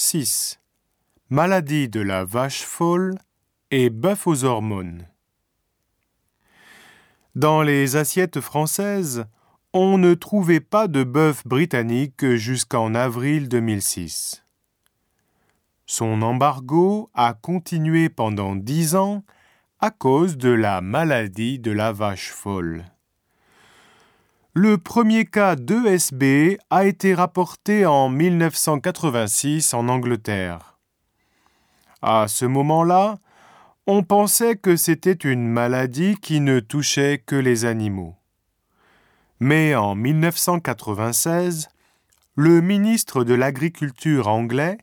[0.00, 0.60] 6.
[1.28, 3.18] Maladie de la vache folle
[3.72, 5.08] et bœuf aux hormones.
[7.34, 9.26] Dans les assiettes françaises,
[9.72, 14.44] on ne trouvait pas de bœuf britannique jusqu'en avril 2006.
[15.84, 19.24] Son embargo a continué pendant dix ans
[19.80, 22.84] à cause de la maladie de la vache folle.
[24.60, 30.80] Le premier cas d'ESB a été rapporté en 1986 en Angleterre.
[32.02, 33.18] À ce moment-là,
[33.86, 38.16] on pensait que c'était une maladie qui ne touchait que les animaux.
[39.38, 41.68] Mais en 1996,
[42.34, 44.78] le ministre de l'Agriculture anglais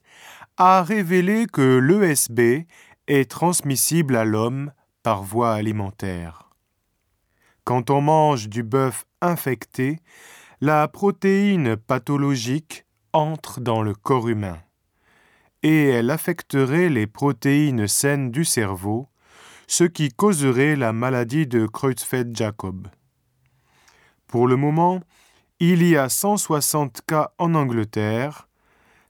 [0.55, 2.65] a révélé que l'ESB
[3.07, 4.71] est transmissible à l'homme
[5.03, 6.44] par voie alimentaire.
[7.65, 9.99] Quand on mange du bœuf infecté,
[10.61, 14.59] la protéine pathologique entre dans le corps humain
[15.65, 19.09] et elle affecterait les protéines saines du cerveau,
[19.65, 22.87] ce qui causerait la maladie de Creutzfeldt-Jacob.
[24.27, 25.01] Pour le moment,
[25.59, 28.47] il y a 160 cas en Angleterre,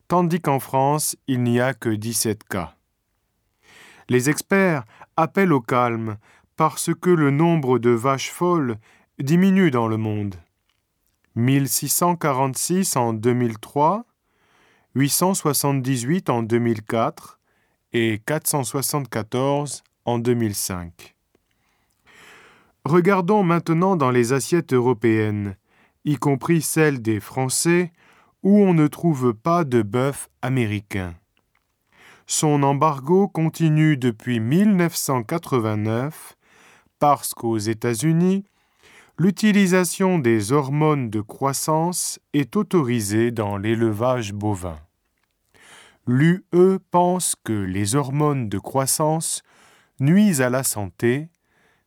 [0.08, 2.76] tandis qu'en France, il n'y a que 17 cas.
[4.08, 4.86] Les experts
[5.18, 6.16] appellent au calme
[6.56, 8.78] parce que le nombre de vaches folles
[9.20, 10.36] diminue dans le monde.
[11.36, 14.06] 1646 en 2003,
[14.96, 17.40] 878 en 2004
[17.92, 21.16] et 474 en 2005.
[22.86, 25.58] Regardons maintenant dans les assiettes européennes,
[26.06, 27.92] y compris celles des Français,
[28.44, 31.16] où on ne trouve pas de bœuf américain.
[32.28, 36.38] Son embargo continue depuis 1989
[37.00, 38.46] parce qu'aux États-Unis,
[39.18, 44.80] l'utilisation des hormones de croissance est autorisée dans l'élevage bovin.
[46.08, 46.44] L'UE
[46.92, 49.42] pense que les hormones de croissance
[50.00, 51.30] nuisent à la santé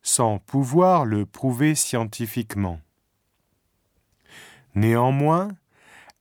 [0.01, 2.79] sans pouvoir le prouver scientifiquement.
[4.75, 5.49] Néanmoins,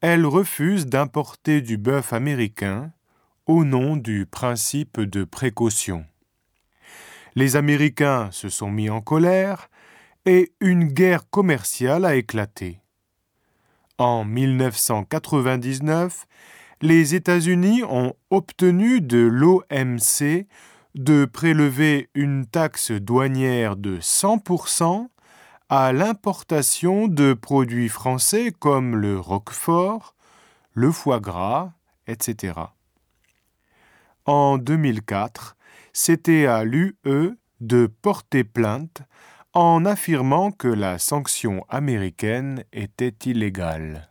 [0.00, 2.92] elle refuse d'importer du bœuf américain
[3.46, 6.04] au nom du principe de précaution.
[7.38, 9.70] Les Américains se sont mis en colère
[10.26, 12.80] et une guerre commerciale a éclaté.
[13.96, 16.26] En 1999,
[16.82, 20.48] les États-Unis ont obtenu de l'OMC
[20.96, 25.06] de prélever une taxe douanière de 100%
[25.68, 30.16] à l'importation de produits français comme le roquefort,
[30.72, 31.70] le foie gras,
[32.08, 32.54] etc.
[34.24, 35.54] En 2004,
[36.00, 36.94] c'était à l'UE
[37.60, 39.02] de porter plainte
[39.52, 44.07] en affirmant que la sanction américaine était illégale.